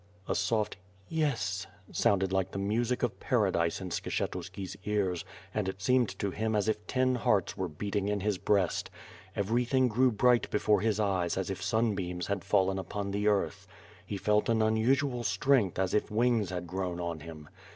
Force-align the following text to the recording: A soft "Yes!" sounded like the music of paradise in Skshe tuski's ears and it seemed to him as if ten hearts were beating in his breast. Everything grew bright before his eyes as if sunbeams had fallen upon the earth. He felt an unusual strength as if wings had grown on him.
A 0.27 0.33
soft 0.33 0.77
"Yes!" 1.09 1.67
sounded 1.91 2.33
like 2.33 2.53
the 2.53 2.57
music 2.57 3.03
of 3.03 3.19
paradise 3.19 3.79
in 3.79 3.89
Skshe 3.91 4.27
tuski's 4.27 4.75
ears 4.83 5.23
and 5.53 5.69
it 5.69 5.79
seemed 5.79 6.17
to 6.17 6.31
him 6.31 6.55
as 6.55 6.67
if 6.67 6.87
ten 6.87 7.13
hearts 7.13 7.55
were 7.55 7.67
beating 7.67 8.07
in 8.07 8.21
his 8.21 8.39
breast. 8.39 8.89
Everything 9.35 9.87
grew 9.87 10.11
bright 10.11 10.49
before 10.49 10.81
his 10.81 10.99
eyes 10.99 11.37
as 11.37 11.51
if 11.51 11.61
sunbeams 11.61 12.25
had 12.25 12.43
fallen 12.43 12.79
upon 12.79 13.11
the 13.11 13.27
earth. 13.27 13.67
He 14.03 14.17
felt 14.17 14.49
an 14.49 14.63
unusual 14.63 15.21
strength 15.23 15.77
as 15.77 15.93
if 15.93 16.09
wings 16.09 16.49
had 16.49 16.65
grown 16.65 16.99
on 16.99 17.19
him. 17.19 17.47